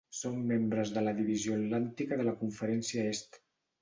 Són 0.19 0.37
membres 0.51 0.93
de 0.95 1.03
la 1.07 1.13
Divisió 1.19 1.57
Atlàntica 1.59 2.21
de 2.23 2.27
la 2.31 2.37
Conferència 2.43 3.09
Est. 3.13 3.43